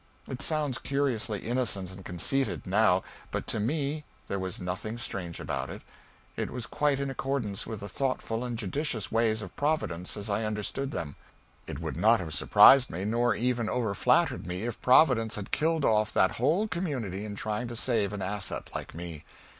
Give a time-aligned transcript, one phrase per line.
[0.27, 5.69] It sounds curiously innocent and conceited, now, but to me there was nothing strange about
[5.69, 5.83] it;
[6.35, 10.43] it was quite in accordance with the thoughtful and judicious ways of Providence as I
[10.43, 11.17] understood them.
[11.67, 15.85] It would not have surprised me, nor even over flattered me, if Providence had killed
[15.85, 19.23] off that whole community in trying to save an asset like me.